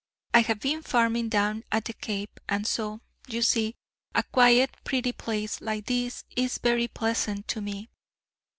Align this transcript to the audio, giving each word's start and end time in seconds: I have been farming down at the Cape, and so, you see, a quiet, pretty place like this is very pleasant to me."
I 0.33 0.39
have 0.39 0.59
been 0.59 0.81
farming 0.81 1.29
down 1.29 1.63
at 1.71 1.85
the 1.85 1.93
Cape, 1.93 2.39
and 2.49 2.65
so, 2.65 3.01
you 3.27 3.43
see, 3.43 3.75
a 4.15 4.23
quiet, 4.23 4.75
pretty 4.83 5.11
place 5.11 5.61
like 5.61 5.85
this 5.85 6.23
is 6.35 6.57
very 6.57 6.87
pleasant 6.87 7.47
to 7.49 7.61
me." 7.61 7.87